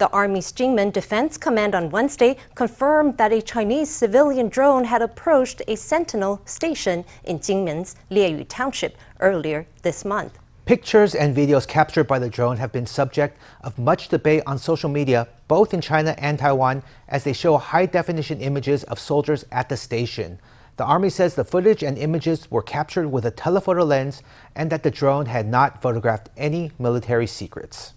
[0.00, 5.60] The Army's Jinmen Defense Command on Wednesday confirmed that a Chinese civilian drone had approached
[5.68, 10.38] a Sentinel station in Jinmen's Lieyu Township earlier this month.
[10.64, 14.88] Pictures and videos captured by the drone have been subject of much debate on social
[14.88, 19.68] media, both in China and Taiwan, as they show high definition images of soldiers at
[19.68, 20.40] the station.
[20.78, 24.22] The Army says the footage and images were captured with a telephoto lens
[24.56, 27.92] and that the drone had not photographed any military secrets.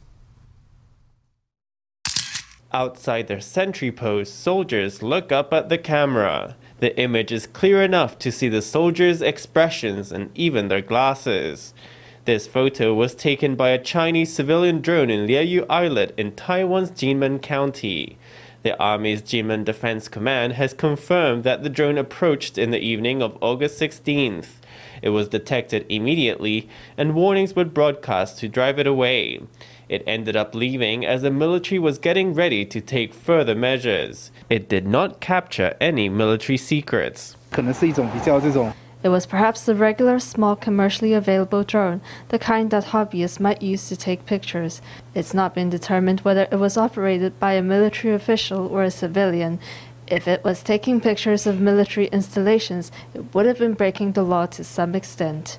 [2.74, 6.56] Outside their sentry post, soldiers look up at the camera.
[6.80, 11.76] The image is clear enough to see the soldiers' expressions and even their glasses.
[12.26, 17.42] This photo was taken by a Chinese civilian drone in Lieyu Islet in Taiwan's Jinmen
[17.42, 18.18] County.
[18.64, 23.38] The Army's Jinmen Defense Command has confirmed that the drone approached in the evening of
[23.40, 24.62] August 16th.
[25.04, 29.42] It was detected immediately, and warnings were broadcast to drive it away.
[29.90, 34.32] It ended up leaving as the military was getting ready to take further measures.
[34.50, 37.36] It did not capture any military secrets.
[39.04, 43.90] It was perhaps the regular small commercially available drone, the kind that hobbyists might use
[43.90, 44.82] to take pictures.
[45.14, 49.60] It's not been determined whether it was operated by a military official or a civilian.
[50.14, 54.46] If it was taking pictures of military installations, it would have been breaking the law
[54.46, 55.58] to some extent.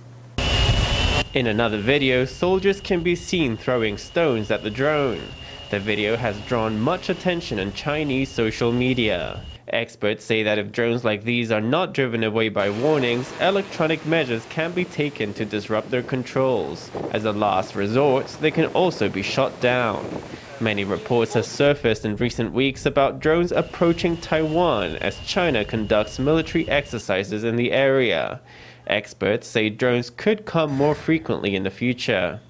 [1.32, 5.22] In another video, soldiers can be seen throwing stones at the drone.
[5.70, 9.42] The video has drawn much attention on Chinese social media.
[9.66, 14.46] Experts say that if drones like these are not driven away by warnings, electronic measures
[14.50, 16.92] can be taken to disrupt their controls.
[17.10, 20.22] As a last resort, they can also be shot down.
[20.60, 26.68] Many reports have surfaced in recent weeks about drones approaching Taiwan as China conducts military
[26.68, 28.40] exercises in the area.
[28.86, 32.40] Experts say drones could come more frequently in the future.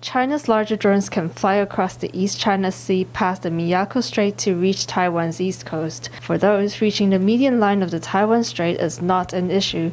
[0.00, 4.56] China's larger drones can fly across the East China Sea past the Miyako Strait to
[4.56, 6.08] reach Taiwan's east coast.
[6.22, 9.92] For those, reaching the median line of the Taiwan Strait is not an issue.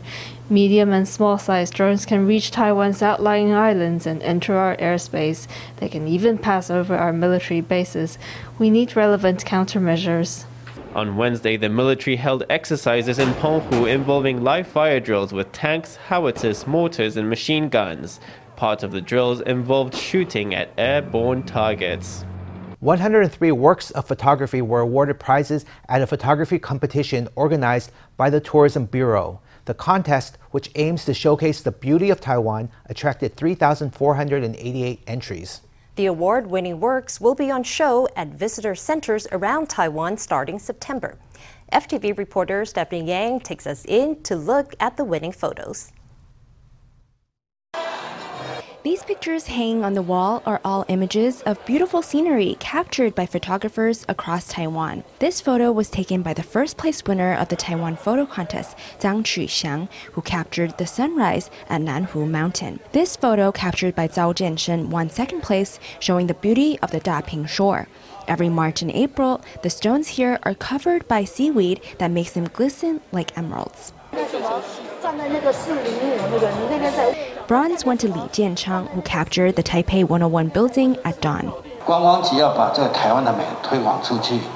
[0.50, 5.46] Medium and small sized drones can reach Taiwan's outlying islands and enter our airspace.
[5.78, 8.18] They can even pass over our military bases.
[8.58, 10.46] We need relevant countermeasures.
[10.96, 16.66] On Wednesday, the military held exercises in Penghu involving live fire drills with tanks, howitzers,
[16.66, 18.22] mortars, and machine guns.
[18.56, 22.24] Part of the drills involved shooting at airborne targets.
[22.80, 28.86] 103 works of photography were awarded prizes at a photography competition organized by the Tourism
[28.86, 29.42] Bureau.
[29.68, 35.60] The contest, which aims to showcase the beauty of Taiwan, attracted 3,488 entries.
[35.98, 41.18] The award winning works will be on show at visitor centers around Taiwan starting September.
[41.74, 45.92] FTV reporter Stephanie Yang takes us in to look at the winning photos.
[48.88, 54.06] These pictures hanging on the wall are all images of beautiful scenery captured by photographers
[54.08, 55.04] across Taiwan.
[55.20, 59.24] This photo was taken by the first place winner of the Taiwan photo contest, Zhang
[59.24, 62.80] Quxiang, who captured the sunrise at Nanhu Mountain.
[62.94, 67.46] This photo captured by Zhao Jianshen won second place, showing the beauty of the Daping
[67.46, 67.90] shore.
[68.26, 73.02] Every March and April, the stones here are covered by seaweed that makes them glisten
[73.12, 73.92] like emeralds.
[77.48, 81.54] Bronze went to Li Jianchang, who captured the Taipei 101 building at dawn.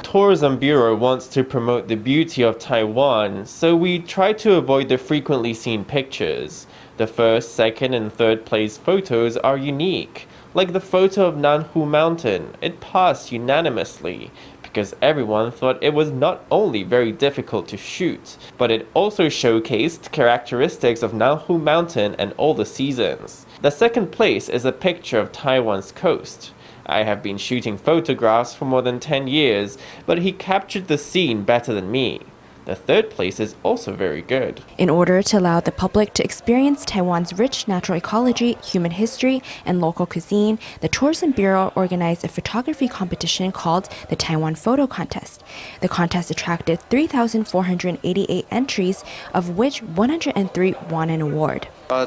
[0.03, 4.97] Tourism Bureau wants to promote the beauty of Taiwan, so we try to avoid the
[4.97, 6.67] frequently seen pictures.
[6.97, 10.27] The first, second, and third place photos are unique.
[10.53, 14.31] Like the photo of Nanhu Mountain, it passed unanimously
[14.71, 20.11] because everyone thought it was not only very difficult to shoot, but it also showcased
[20.13, 23.45] characteristics of Nanhu Mountain and all the seasons.
[23.61, 26.53] The second place is a picture of Taiwan's coast.
[26.85, 31.43] I have been shooting photographs for more than 10 years, but he captured the scene
[31.43, 32.21] better than me.
[32.65, 34.61] The third place is also very good.
[34.77, 39.81] In order to allow the public to experience Taiwan's rich natural ecology, human history, and
[39.81, 45.43] local cuisine, the Tourism Bureau organized a photography competition called the Taiwan Photo Contest.
[45.81, 49.03] The contest attracted 3,488 entries,
[49.33, 51.67] of which 103 won an award.
[51.89, 52.05] Uh,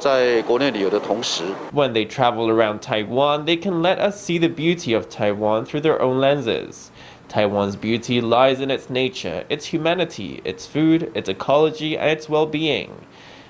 [1.72, 5.80] when they travel around Taiwan, they can let us see the beauty of Taiwan through
[5.80, 6.90] their own lenses.
[7.34, 12.46] Taiwan's beauty lies in its nature, its humanity, its food, its ecology, and its well
[12.46, 13.04] being.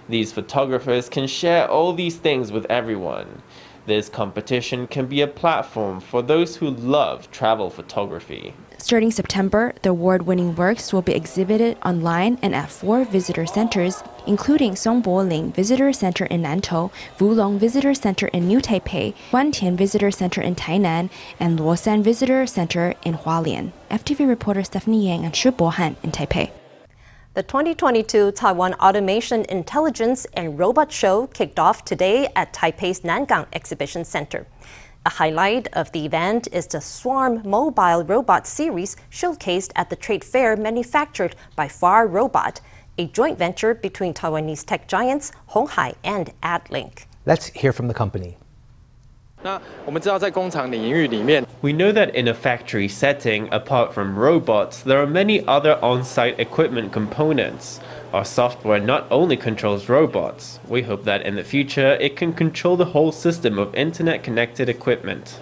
[0.09, 3.43] These photographers can share all these things with everyone.
[3.85, 8.55] This competition can be a platform for those who love travel photography.
[8.85, 14.03] Starting September, the award winning works will be exhibited online and at four visitor centers,
[14.27, 20.11] including Songbo Ling Visitor Center in Nantou, Wulong Visitor Center in New Taipei, Guantian Visitor
[20.11, 21.09] Center in Tainan,
[21.41, 23.73] and Luoshan Visitor Center in Hualien.
[23.91, 26.51] FTV reporter Stephanie Yang and Shi Bohan in Taipei.
[27.33, 34.05] The 2022 Taiwan Automation Intelligence and Robot Show kicked off today at Taipei's Nangang Exhibition
[34.05, 34.47] Center.
[35.07, 40.25] A highlight of the event is the Swarm mobile robot series showcased at the trade
[40.25, 42.63] fair manufactured by Far Robot,
[42.97, 47.05] a joint venture between Taiwanese tech giants Hon Hai and AdLink.
[47.27, 48.39] Let's hear from the company.
[51.61, 56.03] We know that in a factory setting, apart from robots, there are many other on
[56.03, 57.79] site equipment components.
[58.15, 62.79] Our software not only controls robots, we hope that in the future it can control
[62.79, 65.41] the whole system of internet connected equipment.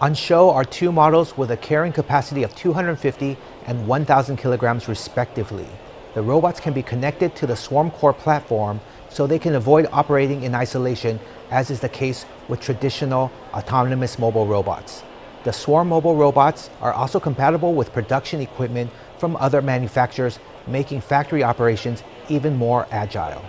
[0.00, 5.68] On show are two models with a carrying capacity of 250 and 1,000 kilograms respectively.
[6.16, 8.80] The robots can be connected to the Swarm Core platform
[9.10, 11.20] so they can avoid operating in isolation
[11.50, 15.02] as is the case with traditional autonomous mobile robots.
[15.44, 21.44] The Swarm mobile robots are also compatible with production equipment from other manufacturers, making factory
[21.44, 23.44] operations even more agile.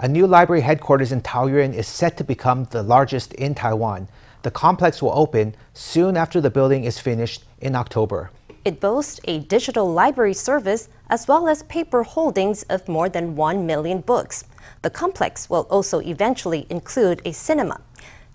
[0.00, 4.06] A new library headquarters in Taoyuan is set to become the largest in Taiwan.
[4.42, 8.30] The complex will open soon after the building is finished in October.
[8.64, 13.66] It boasts a digital library service as well as paper holdings of more than 1
[13.66, 14.44] million books.
[14.82, 17.80] The complex will also eventually include a cinema.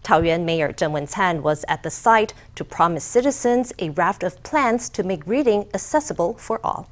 [0.04, 4.90] Taoyuan Mayor Zheng Wencan was at the site to promise citizens a raft of plans
[4.90, 6.90] to make reading accessible for all.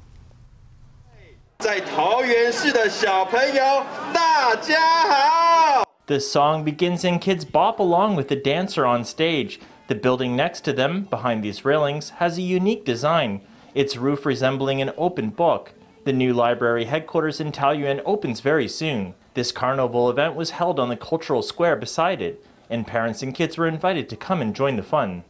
[6.06, 9.60] The song begins and kids bop along with the dancer on stage.
[9.88, 13.42] The building next to them, behind these railings, has a unique design.
[13.72, 15.74] Its roof resembling an open book.
[16.04, 19.14] The new library headquarters in Taoyuan opens very soon.
[19.34, 23.56] This carnival event was held on the cultural square beside it, and parents and kids
[23.56, 25.22] were invited to come and join the fun.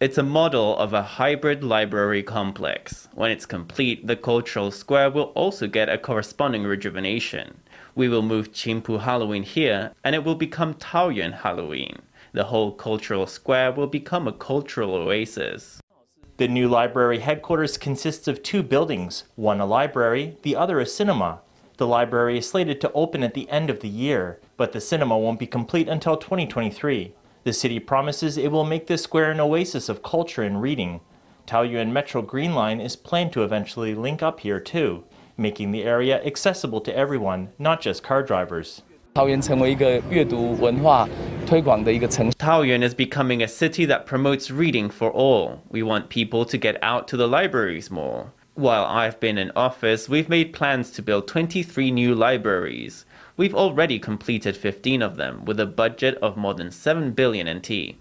[0.00, 3.08] It's a model of a hybrid library complex.
[3.14, 7.60] When it's complete, the cultural square will also get a corresponding rejuvenation.
[7.94, 12.02] We will move Qingpu Halloween here, and it will become Taoyuan Halloween.
[12.34, 15.82] The whole cultural square will become a cultural oasis.
[16.38, 21.42] The new library headquarters consists of two buildings, one a library, the other a cinema.
[21.76, 25.18] The library is slated to open at the end of the year, but the cinema
[25.18, 27.14] won't be complete until 2023.
[27.44, 31.02] The city promises it will make this square an oasis of culture and reading.
[31.46, 35.04] Taoyuan Metro Green Line is planned to eventually link up here too,
[35.36, 38.80] making the area accessible to everyone, not just car drivers.
[42.32, 45.62] Taoyuan is becoming a city that promotes reading for all.
[45.68, 48.32] We want people to get out to the libraries more.
[48.54, 53.04] While I've been in office, we've made plans to build 23 new libraries.
[53.36, 57.96] We've already completed 15 of them with a budget of more than 7 billion NT.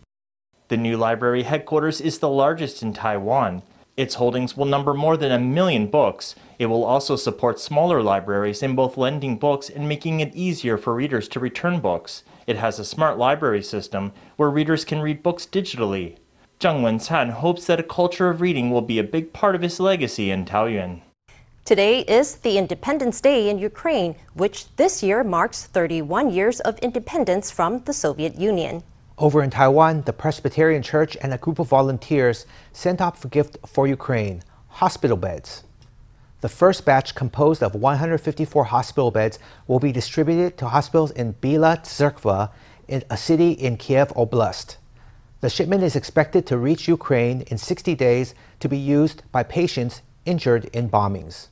[0.70, 3.64] The new library headquarters is the largest in Taiwan.
[4.02, 6.34] Its holdings will number more than a million books.
[6.58, 10.96] It will also support smaller libraries in both lending books and making it easier for
[10.96, 12.24] readers to return books.
[12.48, 16.18] It has a smart library system where readers can read books digitally.
[16.60, 19.80] Zheng Wencan hopes that a culture of reading will be a big part of his
[19.80, 21.02] legacy in Taoyuan.
[21.64, 27.52] Today is the Independence Day in Ukraine, which this year marks 31 years of independence
[27.52, 28.82] from the Soviet Union.
[29.22, 33.56] Over in Taiwan, the Presbyterian Church and a group of volunteers sent off a gift
[33.68, 35.64] for Ukraine hospital beds.
[36.40, 39.38] The first batch, composed of 154 hospital beds,
[39.68, 42.50] will be distributed to hospitals in Bila Tserkva,
[42.90, 44.78] a city in Kiev Oblast.
[45.42, 50.02] The shipment is expected to reach Ukraine in 60 days to be used by patients
[50.26, 51.50] injured in bombings.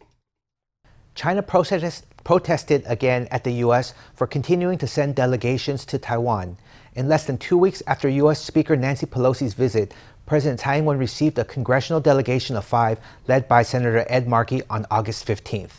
[1.13, 3.93] China protest, protested again at the U.S.
[4.15, 6.57] for continuing to send delegations to Taiwan.
[6.95, 8.41] In less than two weeks after U.S.
[8.41, 9.93] Speaker Nancy Pelosi's visit,
[10.25, 14.85] President Tsai Ing-wen received a congressional delegation of five led by Senator Ed Markey on
[14.91, 15.71] August 15th.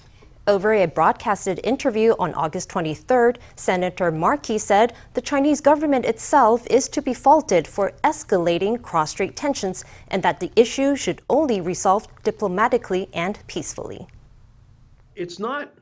[0.47, 6.89] Over a broadcasted interview on August 23rd, Senator Markey said the Chinese government itself is
[6.89, 12.09] to be faulted for escalating cross strait tensions and that the issue should only resolve
[12.25, 14.09] diplomatically and peacefully.
[15.15, 15.73] It's not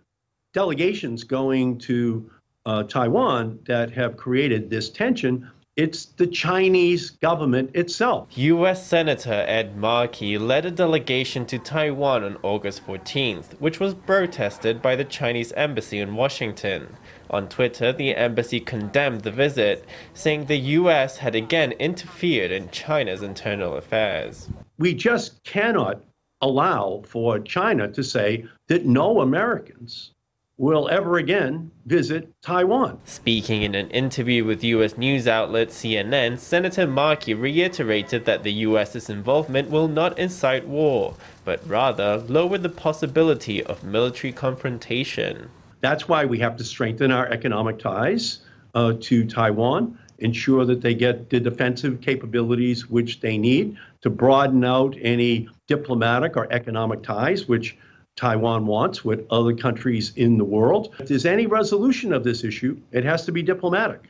[0.53, 2.31] delegations going to
[2.67, 5.51] uh, Taiwan that have created this tension.
[5.77, 8.37] It's the Chinese government itself.
[8.37, 8.85] U.S.
[8.85, 14.97] Senator Ed Markey led a delegation to Taiwan on August 14th, which was protested by
[14.97, 16.97] the Chinese embassy in Washington.
[17.31, 19.85] On Twitter, the embassy condemned the visit,
[20.15, 21.19] saying the U.S.
[21.19, 24.49] had again interfered in China's internal affairs.
[24.79, 26.03] We just cannot
[26.41, 30.13] allow for China to say that no Americans
[30.59, 32.99] will ever again visit Taiwan.
[33.05, 34.99] Speaking in an interview with U.S.
[34.99, 41.67] news outlet CNN, Senator Markey reiterated that the U.S.'s involvement will not incite war, but
[41.67, 45.49] rather lower the possibility of military confrontation.
[45.81, 48.41] That's why we have to strengthen our economic ties
[48.75, 54.65] uh, to Taiwan, ensure that they get the defensive capabilities which they need to broaden
[54.65, 57.77] out any diplomatic or economic ties, which
[58.19, 60.93] Taiwan wants with other countries in the world.
[60.99, 64.09] If there's any resolution of this issue, it has to be diplomatic.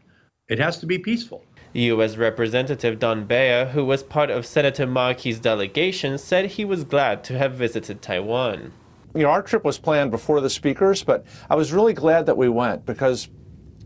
[0.49, 1.45] It has to be peaceful.
[1.75, 2.17] U.S.
[2.17, 7.37] Representative Don Beyer, who was part of Senator Markey's delegation, said he was glad to
[7.37, 8.73] have visited Taiwan.
[9.15, 12.39] You know, our trip was planned before the speakers, but I was really glad that
[12.39, 13.29] we went because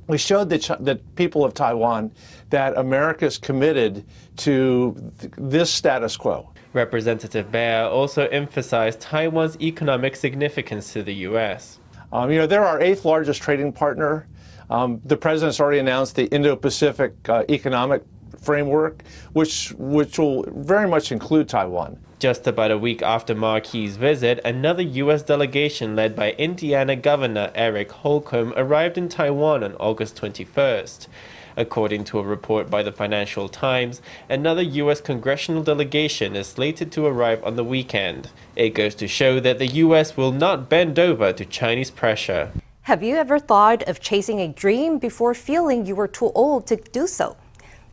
[0.07, 2.13] we showed the, the people of Taiwan
[2.51, 4.05] that America is committed
[4.37, 6.52] to th- this status quo.
[6.73, 11.79] Representative Beyer also emphasized Taiwan's economic significance to the U.S.
[12.13, 14.27] Um, you know, they're our eighth largest trading partner.
[14.71, 18.03] Um, the president's already announced the Indo-Pacific uh, Economic
[18.41, 19.03] Framework,
[19.33, 21.99] which which will very much include Taiwan.
[22.19, 25.23] Just about a week after Markey's visit, another U.S.
[25.23, 31.09] delegation led by Indiana Governor Eric Holcomb arrived in Taiwan on August 21st.
[31.57, 35.01] According to a report by the Financial Times, another U.S.
[35.01, 38.31] congressional delegation is slated to arrive on the weekend.
[38.57, 40.17] It goes to show that the U.S.
[40.17, 42.53] will not bend over to Chinese pressure.
[42.83, 46.77] Have you ever thought of chasing a dream before feeling you were too old to
[46.77, 47.37] do so?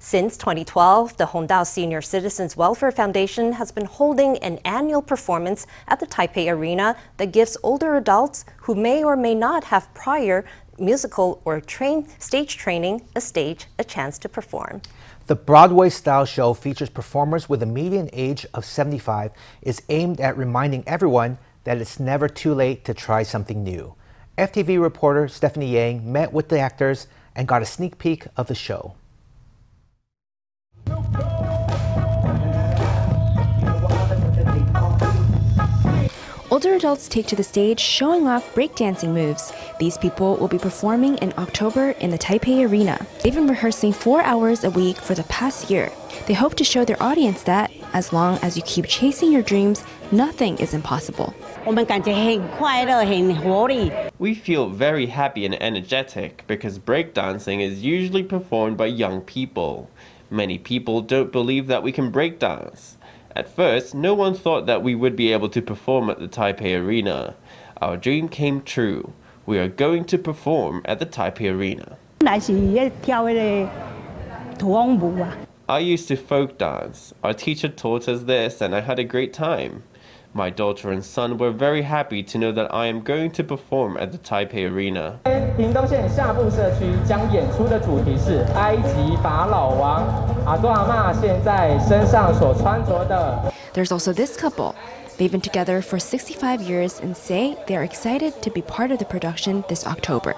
[0.01, 5.99] Since 2012, the Hongdao Senior Citizens Welfare Foundation has been holding an annual performance at
[5.99, 10.45] the Taipei Arena that gives older adults who may or may not have prior
[10.79, 14.81] musical or train, stage training a stage, a chance to perform.
[15.27, 19.31] The Broadway style show features performers with a median age of 75,
[19.62, 23.93] is aimed at reminding everyone that it's never too late to try something new.
[24.38, 28.55] FTV reporter Stephanie Yang met with the actors and got a sneak peek of the
[28.55, 28.95] show.
[36.59, 39.53] Older adults take to the stage showing off breakdancing moves.
[39.79, 43.07] These people will be performing in October in the Taipei Arena.
[43.23, 45.89] They've been rehearsing four hours a week for the past year.
[46.27, 49.85] They hope to show their audience that, as long as you keep chasing your dreams,
[50.11, 51.33] nothing is impossible.
[54.19, 59.89] We feel very happy and energetic because breakdancing is usually performed by young people.
[60.29, 62.97] Many people don't believe that we can breakdance.
[63.36, 66.79] At first, no one thought that we would be able to perform at the Taipei
[66.79, 67.36] Arena.
[67.81, 69.13] Our dream came true.
[69.45, 71.98] We are going to perform at the Taipei Arena.
[75.69, 77.13] I used to folk dance.
[77.24, 79.83] Our teacher taught us this, and I had a great time.
[80.36, 83.96] My daughter and son were very happy to know that I am going to perform
[83.96, 85.20] at the Taipei Arena.
[85.56, 90.02] 屏东县下部社区将演出的主题是埃及法老王
[90.44, 93.52] 阿多阿嬷现在身上所穿着的。
[93.72, 94.74] There's also this couple.
[95.16, 98.98] They've been together for 65 years and say they are excited to be part of
[98.98, 100.34] the production this October.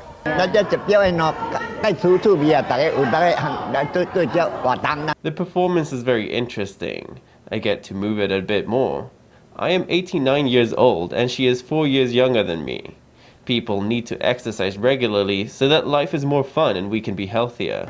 [5.23, 7.21] The performance is very interesting.
[7.51, 9.11] I get to move it a bit more.
[9.57, 12.97] I am 89 years old and she is 4 years younger than me.
[13.47, 17.27] People need to exercise regularly so that life is more fun and we can be
[17.27, 17.89] healthier.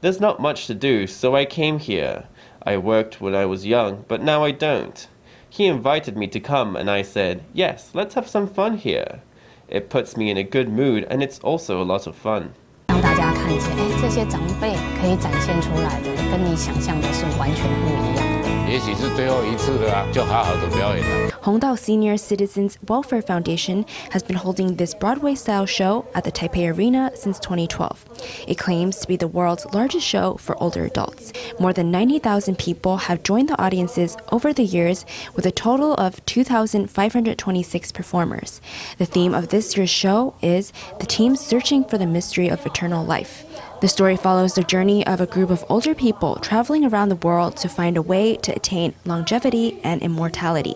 [0.00, 2.24] There's not much to do, so I came here.
[2.62, 5.06] I worked when I was young, but now I don't.
[5.48, 9.20] He invited me to come and I said, yes, let's have some fun here.
[9.68, 12.54] It puts me in a good mood and it's also a lot of fun.
[12.88, 18.26] 让大家看见，哎，这些长辈可以展现出来的， 跟你想象的是完全不一样。
[18.68, 21.30] 也许是最后一次了啊，就好好的表演了。
[21.40, 27.12] Hongdao Senior Citizens Welfare Foundation has been holding this Broadway style show at the Taipei Arena
[27.14, 28.04] since 2012.
[28.48, 31.32] It claims to be the world's largest show for older adults.
[31.60, 35.06] More than 90,000 people have joined the audiences over the years,
[35.36, 38.60] with a total of 2,526 performers.
[38.98, 43.04] The theme of this year's show is the team searching for the mystery of eternal
[43.04, 43.44] life.
[43.81, 47.57] The story follows the journey of a group of older people traveling around the world
[47.57, 50.75] to find a way to attain longevity and immortality.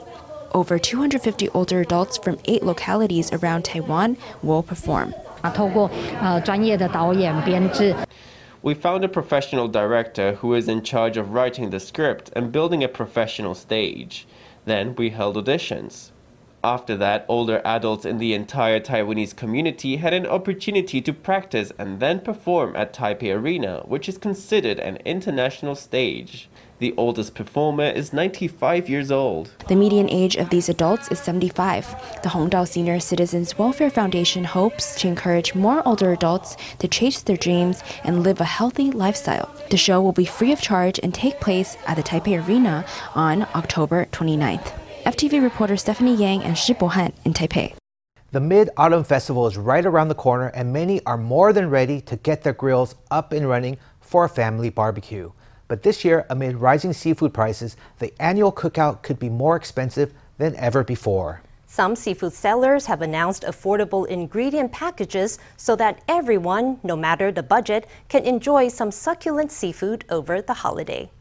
[0.56, 5.14] over 250 older adults from eight localities around Taiwan will perform.
[5.44, 6.42] Uh,
[8.64, 12.84] we found a professional director who is in charge of writing the script and building
[12.84, 14.26] a professional stage.
[14.64, 16.12] Then we held auditions.
[16.66, 22.00] After that, older adults in the entire Taiwanese community had an opportunity to practice and
[22.00, 26.50] then perform at Taipei Arena, which is considered an international stage.
[26.80, 29.52] The oldest performer is 95 years old.
[29.68, 32.22] The median age of these adults is 75.
[32.24, 37.38] The Hongdao Senior Citizens Welfare Foundation hopes to encourage more older adults to chase their
[37.38, 39.54] dreams and live a healthy lifestyle.
[39.70, 43.44] The show will be free of charge and take place at the Taipei Arena on
[43.54, 44.72] October 29th.
[45.06, 47.76] FTV reporter Stephanie Yang and Shi Bohan in Taipei.
[48.32, 52.02] The Mid Autumn Festival is right around the corner, and many are more than ready
[52.02, 55.32] to get their grills up and running for a family barbecue.
[55.68, 60.56] But this year, amid rising seafood prices, the annual cookout could be more expensive than
[60.56, 61.44] ever before.
[61.68, 67.86] Some seafood sellers have announced affordable ingredient packages so that everyone, no matter the budget,
[68.10, 71.12] can enjoy some succulent seafood over the holiday.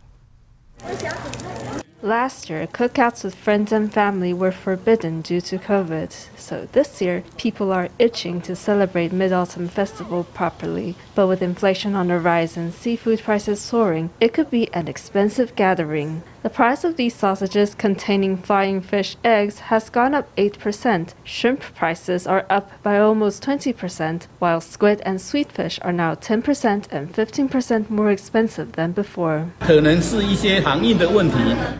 [2.04, 6.12] Last year, cookouts with friends and family were forbidden due to COVID.
[6.36, 10.96] So this year, people are itching to celebrate Mid Autumn Festival properly.
[11.14, 15.56] But with inflation on the rise and seafood prices soaring, it could be an expensive
[15.56, 16.22] gathering.
[16.44, 21.14] The price of these sausages containing flying fish eggs has gone up 8%.
[21.24, 27.10] Shrimp prices are up by almost 20%, while squid and sweetfish are now 10% and
[27.14, 29.54] 15% more expensive than before.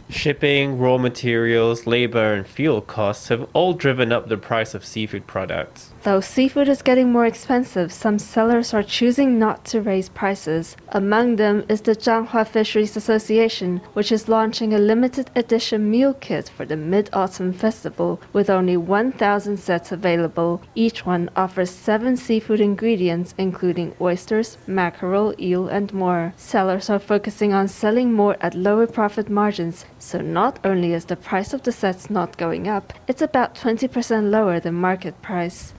[0.15, 5.27] Shipping, raw materials, labor, and fuel costs have all driven up the price of seafood
[5.27, 5.93] products.
[6.05, 10.77] Though seafood is getting more expensive, some sellers are choosing not to raise prices.
[10.91, 16.51] Among them is the Zhanghua Fisheries Association, which is launching a limited edition meal kit
[16.55, 20.61] for the Mid Autumn Festival with only 1,000 sets available.
[20.75, 26.35] Each one offers seven seafood ingredients, including oysters, mackerel, eel, and more.
[26.37, 31.17] Sellers are focusing on selling more at lower profit margins, so not only is the
[31.17, 35.73] price of the sets not going up, it's about 20% lower than market price.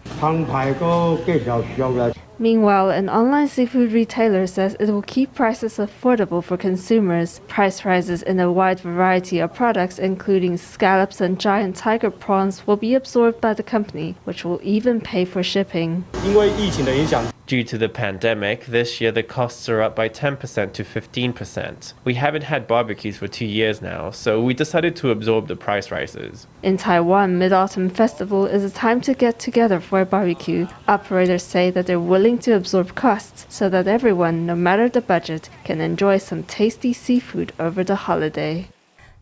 [2.37, 7.39] Meanwhile, an online seafood retailer says it will keep prices affordable for consumers.
[7.47, 12.75] Price rises in a wide variety of products, including scallops and giant tiger prawns, will
[12.75, 16.03] be absorbed by the company, which will even pay for shipping.
[17.47, 21.93] Due to the pandemic, this year the costs are up by 10% to 15%.
[22.03, 25.91] We haven't had barbecues for two years now, so we decided to absorb the price
[25.91, 26.47] rises.
[26.63, 30.67] In Taiwan, Mid Autumn Festival is a time to get together for a barbecue.
[30.87, 35.47] Operators say that they're willing to absorb costs so that everyone, no matter the budget,
[35.63, 38.69] can enjoy some tasty seafood over the holiday.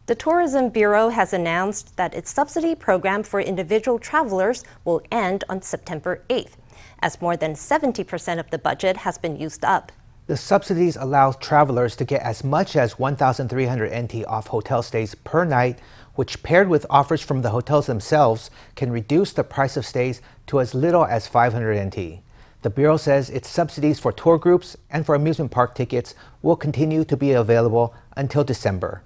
[0.05, 5.61] The Tourism Bureau has announced that its subsidy program for individual travelers will end on
[5.61, 6.55] September 8th
[7.03, 9.91] as more than 70% of the budget has been used up.
[10.25, 15.43] The subsidies allow travelers to get as much as 1,300 NT off hotel stays per
[15.43, 15.79] night,
[16.15, 20.61] which, paired with offers from the hotels themselves, can reduce the price of stays to
[20.61, 22.21] as little as 500 NT.
[22.61, 27.03] The Bureau says its subsidies for tour groups and for amusement park tickets will continue
[27.03, 29.03] to be available until December.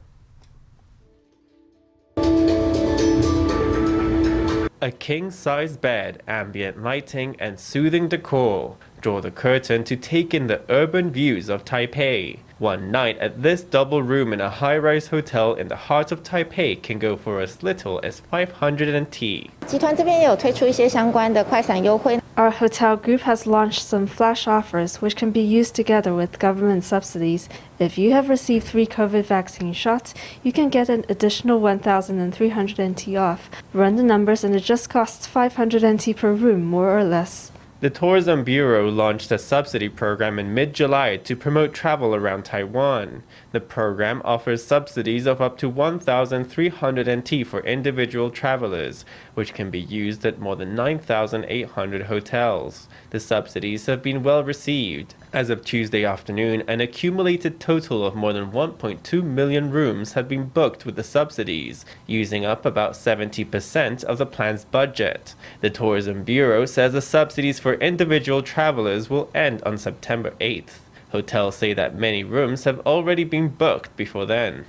[4.80, 10.46] A king size bed, ambient lighting, and soothing decor draw the curtain to take in
[10.46, 12.38] the urban views of Taipei.
[12.58, 16.22] One night at this double room in a high rise hotel in the heart of
[16.22, 19.50] Taipei can go for as little as 500 NT.
[19.66, 22.18] 集团这边也有推出一些相关的快闪优惠。
[22.37, 26.83] Our hotel group has launched some flash offers which can be used together with government
[26.83, 27.49] subsidies.
[27.79, 33.15] If you have received three COVID vaccine shots, you can get an additional 1,300 NT
[33.15, 33.49] off.
[33.73, 37.51] Run the numbers and it just costs 500 NT per room, more or less.
[37.79, 43.23] The Tourism Bureau launched a subsidy program in mid July to promote travel around Taiwan.
[43.53, 49.05] The program offers subsidies of up to 1,300 NT for individual travelers,
[49.35, 52.89] which can be used at more than 9,800 hotels.
[53.11, 55.15] The subsidies have been well received.
[55.31, 60.47] As of Tuesday afternoon, an accumulated total of more than 1.2 million rooms have been
[60.47, 65.35] booked with the subsidies, using up about 70% of the plan's budget.
[65.61, 70.79] The Tourism Bureau says the subsidies for individual travelers will end on September 8th.
[71.10, 74.64] Hotels say that many rooms have already been booked before then.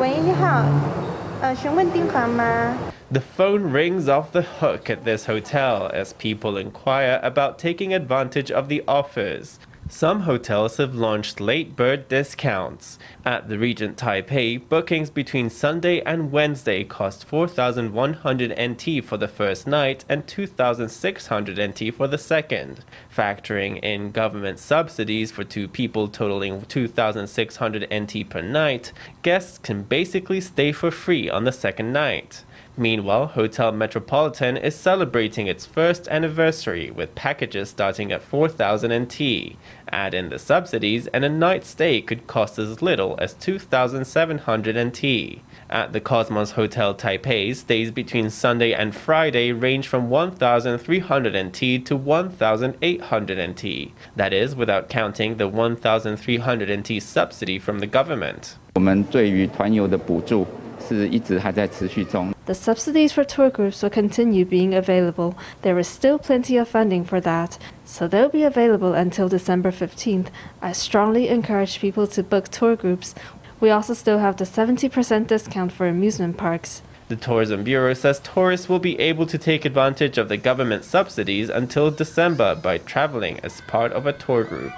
[0.00, 0.64] 喂，你好，
[1.42, 2.76] 呃，询问订房吗？
[3.12, 8.50] The phone rings off the hook at this hotel as people inquire about taking advantage
[8.50, 9.58] of the offers.
[9.91, 12.99] Some hotels have launched late bird discounts.
[13.25, 19.65] At the Regent Taipei, bookings between Sunday and Wednesday cost 4,100 NT for the first
[19.65, 22.85] night and 2,600 NT for the second.
[23.13, 30.39] Factoring in government subsidies for two people totaling 2,600 NT per night, guests can basically
[30.39, 32.43] stay for free on the second night.
[32.78, 39.56] Meanwhile, Hotel Metropolitan is celebrating its first anniversary with packages starting at 4,000 NT.
[39.90, 45.40] Add in the subsidies, and a night stay could cost as little as 2,700 NT.
[45.70, 51.96] At the Cosmos Hotel Taipei, stays between Sunday and Friday range from 1,300 NT to
[51.96, 53.92] 1,800 NT.
[54.16, 58.56] That is without counting the 1,300 NT subsidy from the government.
[58.74, 60.44] 我们对于团游的补助
[60.88, 62.34] 是一直还在持续中。
[62.46, 65.34] The subsidies for tour groups will continue being available.
[65.62, 70.26] There is still plenty of funding for that, so they'll be available until December 15th.
[70.60, 73.14] I strongly encourage people to book tour groups.
[73.60, 76.82] We also still have the 70% discount for amusement parks.
[77.08, 81.48] The Tourism Bureau says tourists will be able to take advantage of the government subsidies
[81.48, 84.72] until December by traveling as part of a tour group.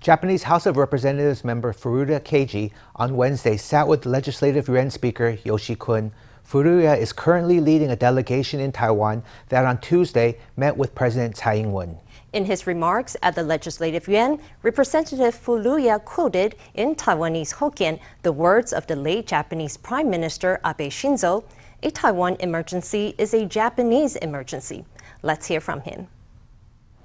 [0.00, 5.58] Japanese House of Representatives member Furuya Keiji on Wednesday sat with Legislative Yuan Speaker You
[5.58, 6.12] Si-kun.
[6.48, 11.56] Furuya is currently leading a delegation in Taiwan that on Tuesday met with President Tsai
[11.56, 11.98] Ing wen.
[12.32, 18.72] In his remarks at the Legislative Yuan, Representative Furuya quoted in Taiwanese Hokkien the words
[18.72, 21.42] of the late Japanese Prime Minister Abe Shinzo
[21.82, 24.84] A Taiwan emergency is a Japanese emergency.
[25.22, 26.06] Let's hear from him.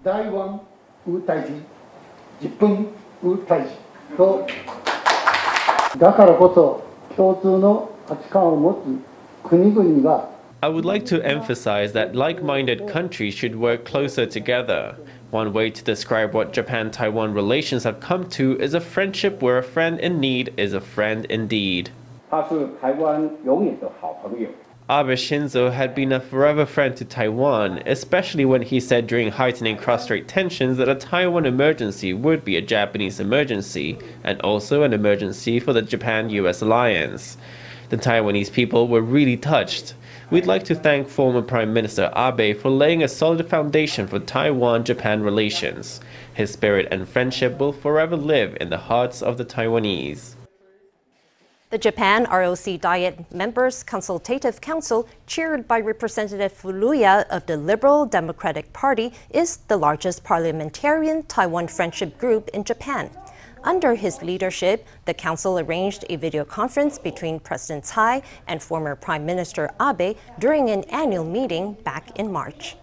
[0.03, 0.59] Taiwan,
[2.43, 2.87] 10分
[3.47, 3.69] 大使
[4.17, 4.45] と
[5.97, 6.83] だからこそ
[7.15, 8.73] 共通の価値観を持
[9.43, 10.29] つ国々が
[10.61, 14.95] I would like to emphasize that like minded countries should work closer together.
[15.29, 19.57] One way to describe what Japan Taiwan relations have come to is a friendship where
[19.57, 21.91] a friend in need is a friend indeed.
[22.29, 24.47] 他是台湾永远的好朋友。
[24.89, 30.03] Abe Shinzo had been a forever friend to Taiwan, especially when he said during heightening cross
[30.03, 35.57] strait tensions that a Taiwan emergency would be a Japanese emergency, and also an emergency
[35.57, 37.37] for the Japan US alliance.
[37.87, 39.93] The Taiwanese people were really touched.
[40.29, 44.83] We'd like to thank former Prime Minister Abe for laying a solid foundation for Taiwan
[44.83, 46.01] Japan relations.
[46.33, 50.35] His spirit and friendship will forever live in the hearts of the Taiwanese.
[51.73, 58.71] The Japan ROC Diet Members Consultative Council, chaired by Representative Furuya of the Liberal Democratic
[58.73, 63.09] Party, is the largest parliamentarian Taiwan friendship group in Japan.
[63.63, 69.25] Under his leadership, the council arranged a video conference between President Tsai and former Prime
[69.25, 72.75] Minister Abe during an annual meeting back in March.